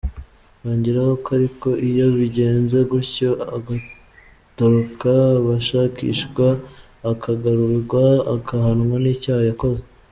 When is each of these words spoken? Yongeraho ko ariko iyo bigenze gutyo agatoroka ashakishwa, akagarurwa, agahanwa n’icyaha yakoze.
Yongeraho 0.63 1.13
ko 1.23 1.29
ariko 1.37 1.67
iyo 1.89 2.05
bigenze 2.17 2.77
gutyo 2.91 3.29
agatoroka 3.55 5.11
ashakishwa, 5.57 6.45
akagarurwa, 7.11 8.03
agahanwa 8.33 8.95
n’icyaha 9.03 9.43
yakoze. 9.51 9.83